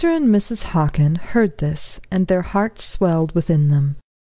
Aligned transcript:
and 0.03 0.29
Mrs. 0.33 0.63
Hockin 0.63 1.13
heard 1.17 1.59
this, 1.59 1.99
and 2.09 2.25
their 2.25 2.41
hearts 2.41 2.83
swelled 2.83 3.35
within 3.35 3.67
them. 3.69 3.97